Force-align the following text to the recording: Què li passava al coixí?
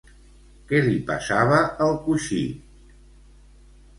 Què 0.71 0.79
li 0.85 0.95
passava 1.09 1.59
al 1.87 1.93
coixí? 2.07 2.41